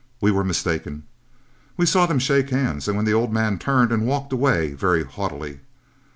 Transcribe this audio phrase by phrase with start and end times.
[0.19, 1.03] We were mistaken.
[1.77, 5.59] We saw them shake hands, when the old man turned and walked away very haughtily.